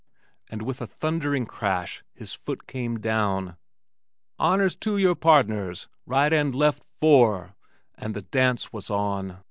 and 0.49 0.63
with 0.63 0.81
a 0.81 0.87
thundering 0.87 1.45
crash 1.45 2.03
his 2.15 2.33
foot 2.33 2.65
came 2.65 2.97
down, 2.99 3.55
"Honors 4.39 4.75
TEW 4.75 4.97
your 4.97 5.13
pardners 5.13 5.89
right 6.07 6.33
and 6.33 6.55
left 6.55 6.81
FOUR!" 6.83 7.53
And 7.99 8.15
the 8.15 8.23
dance 8.23 8.73
was 8.73 8.89
on! 8.89 9.39